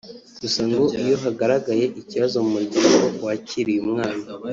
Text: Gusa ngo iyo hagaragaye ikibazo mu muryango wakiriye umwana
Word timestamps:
Gusa 0.41 0.59
ngo 0.67 0.83
iyo 1.01 1.15
hagaragaye 1.23 1.85
ikibazo 2.01 2.35
mu 2.45 2.49
muryango 2.55 3.05
wakiriye 3.29 3.79
umwana 3.85 4.23